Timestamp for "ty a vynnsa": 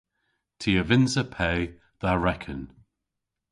0.59-1.23